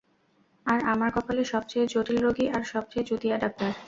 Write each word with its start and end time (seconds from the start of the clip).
আর 0.65 0.79
আমার 0.91 1.09
কপালে 1.15 1.43
সবচেয়ে 1.53 1.85
জটিল 1.87 2.17
রোগী 2.21 2.45
আর 2.55 2.63
সবচেয়ে 2.73 3.07
চুতিয়া 3.09 3.35
ডাক্তার! 3.37 3.71